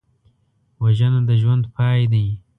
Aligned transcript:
وژنه 0.83 1.19
د 1.29 1.31
ژوند 1.41 1.63
پای 1.75 2.01
دی 2.13 2.27